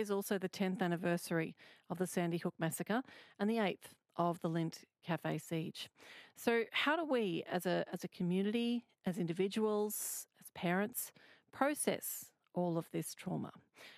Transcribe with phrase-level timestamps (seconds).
[0.00, 1.54] is also the 10th anniversary
[1.88, 3.02] of the Sandy Hook massacre
[3.38, 5.88] and the 8th of the Lindt Cafe siege.
[6.36, 11.12] So, how do we, as a, as a community, as individuals, as parents,
[11.52, 13.52] process all of this trauma?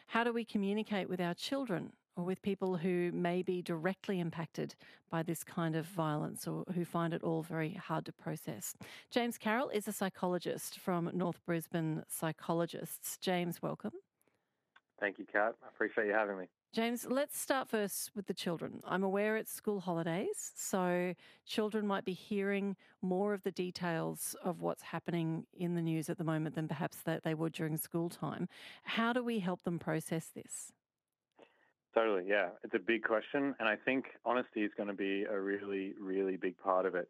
[0.08, 4.74] How do we communicate with our children or with people who may be directly impacted
[5.10, 8.74] by this kind of violence or who find it all very hard to process?
[9.10, 13.16] James Carroll is a psychologist from North Brisbane Psychologists.
[13.18, 13.92] James, welcome.
[15.02, 15.56] Thank you, Kat.
[15.64, 16.44] I appreciate you having me.
[16.72, 18.80] James, let's start first with the children.
[18.86, 24.60] I'm aware it's school holidays, so children might be hearing more of the details of
[24.60, 28.10] what's happening in the news at the moment than perhaps that they were during school
[28.10, 28.48] time.
[28.84, 30.70] How do we help them process this?
[31.96, 32.50] Totally, yeah.
[32.62, 36.36] It's a big question, and I think honesty is going to be a really, really
[36.36, 37.08] big part of it.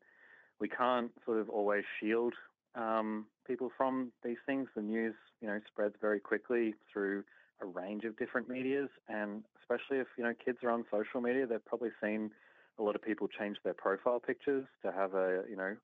[0.61, 2.33] We can't sort of always shield
[2.75, 4.69] um, people from these things.
[4.75, 7.25] The news, you know, spreads very quickly through
[7.63, 11.47] a range of different medias, and especially if you know kids are on social media,
[11.47, 12.31] they've probably seen
[12.79, 15.77] a lot of people change their profile pictures to have a you know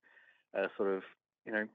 [0.55, 1.03] a sort of
[1.47, 1.67] you know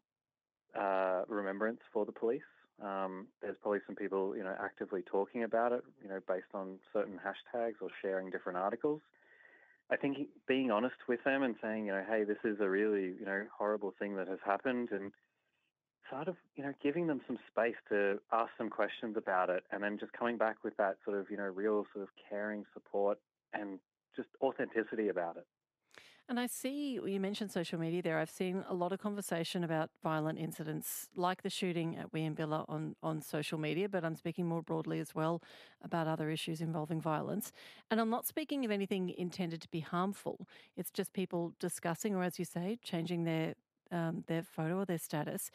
[0.80, 2.42] uh, remembrance for the police.
[2.84, 6.80] Um, there's probably some people you know actively talking about it, you know, based on
[6.92, 9.02] certain hashtags or sharing different articles.
[9.92, 10.18] I think
[10.48, 13.44] being honest with them and saying, you know, hey, this is a really you know
[13.56, 15.12] horrible thing that has happened, and
[16.14, 19.84] sort of, you know, giving them some space to ask some questions about it and
[19.84, 23.20] then just coming back with that sort of, you know, real sort of caring support
[23.54, 23.80] and
[24.16, 25.46] just authenticity about it.
[26.30, 28.18] And I see you mentioned social media there.
[28.18, 32.96] I've seen a lot of conversation about violent incidents like the shooting at Wieambilla on,
[33.04, 35.42] on social media, but I'm speaking more broadly as well
[35.84, 37.52] about other issues involving violence.
[37.92, 40.48] And I'm not speaking of anything intended to be harmful.
[40.78, 43.56] It's just people discussing, or as you say, changing their
[43.94, 45.52] um, their photo or their status.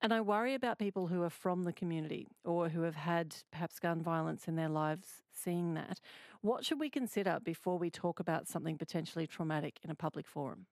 [0.00, 3.78] And I worry about people who are from the community or who have had perhaps
[3.78, 6.00] gun violence in their lives seeing that.
[6.40, 10.66] What should we consider before we talk about something potentially traumatic in a public forum?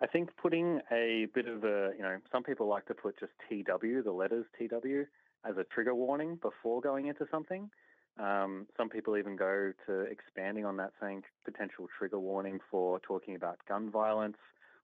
[0.00, 3.32] I think putting a bit of a, you know, some people like to put just
[3.48, 5.06] TW, the letters TW,
[5.44, 7.70] as a trigger warning before going into something.
[8.18, 13.34] Um, some people even go to expanding on that, saying potential trigger warning for talking
[13.34, 14.36] about gun violence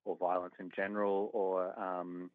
[0.05, 2.31] or violence in general or um,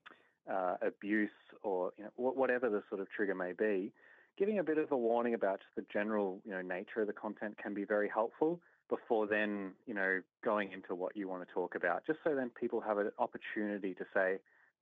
[0.52, 1.30] uh, abuse
[1.64, 3.92] or you know, whatever the sort of trigger may be,
[4.38, 7.14] giving a bit of a warning about just the general you know nature of the
[7.14, 8.60] content can be very helpful
[8.90, 12.06] before then you know going into what you want to talk about.
[12.06, 14.38] Just so then people have an opportunity to say,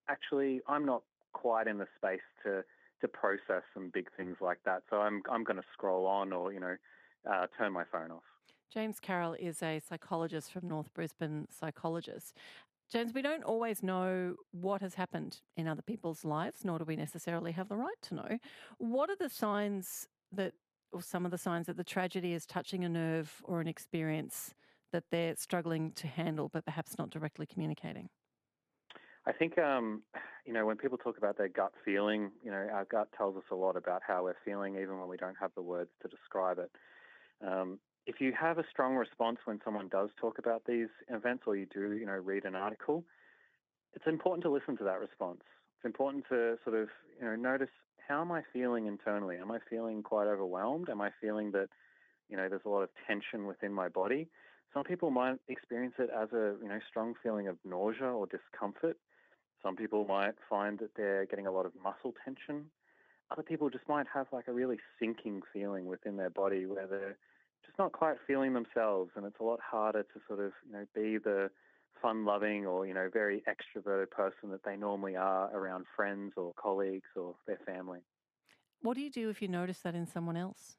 [0.10, 2.64] actually, I'm not quite in the space to
[3.02, 4.84] to process some big things like that.
[4.90, 6.76] So I'm I'm going to scroll on or you know
[7.30, 8.24] uh, turn my phone off.
[8.74, 12.34] James Carroll is a psychologist from North Brisbane Psychologists.
[12.92, 16.96] James, we don't always know what has happened in other people's lives, nor do we
[16.96, 18.40] necessarily have the right to know.
[18.80, 20.54] What are the signs that,
[20.92, 24.56] or some of the signs that the tragedy is touching a nerve or an experience
[24.92, 28.10] that they're struggling to handle, but perhaps not directly communicating?
[29.28, 30.02] I think, um,
[30.48, 33.44] you know, when people talk about their gut feeling, you know, our gut tells us
[33.52, 36.58] a lot about how we're feeling, even when we don't have the words to describe
[36.58, 36.72] it.
[37.46, 41.56] Um, if you have a strong response when someone does talk about these events or
[41.56, 43.04] you do, you know, read an article,
[43.94, 45.42] it's important to listen to that response.
[45.78, 47.70] It's important to sort of, you know, notice
[48.08, 49.38] how am I feeling internally?
[49.38, 50.90] Am I feeling quite overwhelmed?
[50.90, 51.70] Am I feeling that,
[52.30, 54.28] you know, there's a lot of tension within my body?
[54.74, 58.98] Some people might experience it as a, you know, strong feeling of nausea or discomfort.
[59.62, 62.66] Some people might find that they're getting a lot of muscle tension.
[63.32, 67.18] Other people just might have like a really sinking feeling within their body where they're
[67.74, 70.86] just not quite feeling themselves, and it's a lot harder to sort of you know
[70.94, 71.50] be the
[72.02, 77.08] fun-loving or you know very extroverted person that they normally are around friends or colleagues
[77.16, 78.00] or their family.
[78.82, 80.76] What do you do if you notice that in someone else?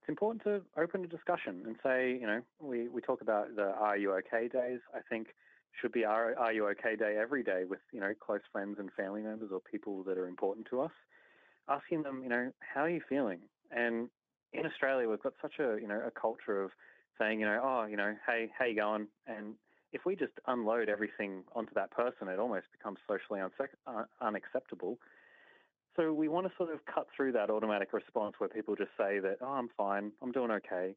[0.00, 3.72] It's important to open a discussion and say, you know, we, we talk about the
[3.74, 4.80] Are You OK days.
[4.94, 5.28] I think
[5.80, 8.90] should be our Are You OK day every day with, you know, close friends and
[8.92, 10.92] family members or people that are important to us.
[11.68, 13.40] Asking them, you know, how are you feeling?
[13.72, 14.08] And
[14.58, 16.70] in Australia, we've got such a you know a culture of
[17.18, 19.54] saying you know oh you know hey how you going and
[19.92, 24.98] if we just unload everything onto that person, it almost becomes socially uh, unacceptable.
[25.96, 29.18] So we want to sort of cut through that automatic response where people just say
[29.20, 30.94] that, oh, I'm fine, I'm doing okay.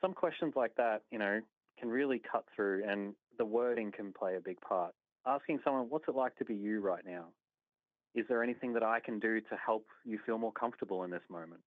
[0.00, 1.40] Some questions like that, you know,
[1.78, 4.94] can really cut through and the wording can play a big part.
[5.26, 7.26] Asking someone, what's it like to be you right now?
[8.14, 11.22] Is there anything that I can do to help you feel more comfortable in this
[11.28, 11.60] moment?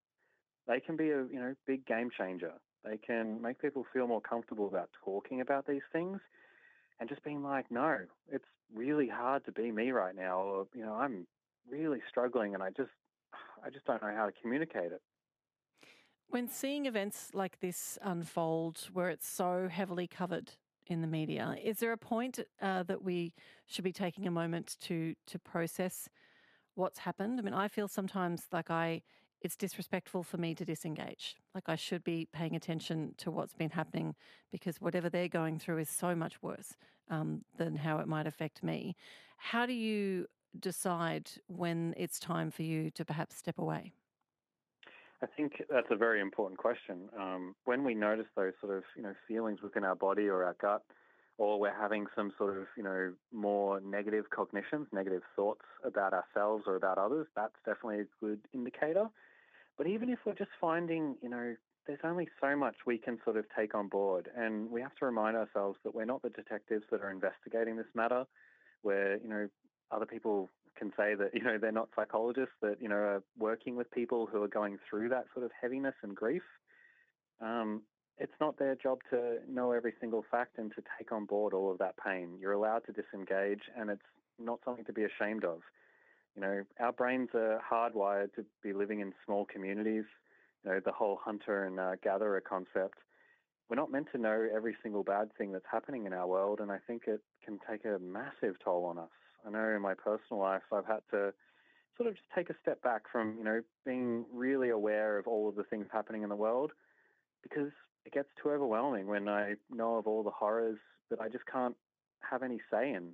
[0.72, 2.54] They can be a you know big game changer.
[2.84, 6.20] They can make people feel more comfortable about talking about these things
[7.00, 7.98] and just being like, no,
[8.32, 11.28] it's really hard to be me right now, or you know, I'm
[11.70, 12.90] really struggling and I just
[13.64, 15.02] I just don't know how to communicate it.
[16.30, 20.52] When seeing events like this unfold, where it's so heavily covered
[20.88, 23.34] in the media, is there a point uh, that we
[23.68, 26.08] should be taking a moment to to process
[26.76, 27.40] what's happened?
[27.40, 29.02] I mean, I feel sometimes like I
[29.42, 31.36] it's disrespectful for me to disengage.
[31.56, 34.16] Like I should be paying attention to what's been happening
[34.52, 36.76] because whatever they're going through is so much worse
[37.10, 38.96] um, than how it might affect me.
[39.38, 40.28] How do you
[40.60, 43.94] decide when it's time for you to perhaps step away?
[45.24, 47.10] I think that's a very important question.
[47.20, 50.56] Um, when we notice those sort of you know feelings within our body or our
[50.60, 50.84] gut,
[51.38, 56.64] or we're having some sort of you know more negative cognitions, negative thoughts about ourselves
[56.66, 59.10] or about others, that's definitely a good indicator.
[59.81, 61.56] But even if we're just finding, you know,
[61.88, 65.07] there's only so much we can sort of take on board, and we have to
[65.07, 68.25] remind ourselves that we're not the detectives that are investigating this matter.
[68.83, 69.50] Where you know
[69.89, 73.75] other people can say that you know they're not psychologists that you know are working
[73.75, 76.44] with people who are going through that sort of heaviness and grief.
[77.42, 77.81] Um,
[78.19, 81.72] it's not their job to know every single fact and to take on board all
[81.72, 82.38] of that pain.
[82.39, 84.06] You're allowed to disengage, and it's
[84.38, 85.62] not something to be ashamed of.
[86.36, 90.06] You know, our brains are hardwired to be living in small communities.
[90.63, 93.00] You know, the whole hunter and uh, gatherer concept.
[93.69, 96.72] We're not meant to know every single bad thing that's happening in our world, and
[96.72, 99.10] I think it can take a massive toll on us.
[99.45, 101.33] I know in my personal life, I've had to
[101.98, 105.50] sort of just take a step back from, you know, being really aware of all
[105.50, 106.72] of the things happening in the world
[107.44, 107.72] because
[108.06, 110.77] it gets too overwhelming when I know of all the horrors
[111.10, 111.75] that I just can't
[112.30, 113.12] have any say in.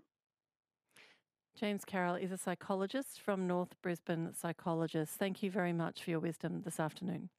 [1.58, 5.16] James Carroll is a psychologist from North Brisbane Psychologists.
[5.16, 7.30] Thank you very much for your wisdom this afternoon.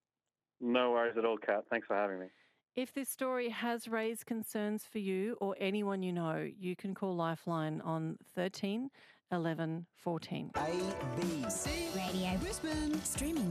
[0.60, 1.62] No worries at all, Kat.
[1.70, 2.26] Thanks for having me.
[2.74, 7.14] If this story has raised concerns for you or anyone you know, you can call
[7.14, 8.90] Lifeline on 13
[9.30, 10.50] 11 14.
[10.54, 13.46] ABC Radio Brisbane streaming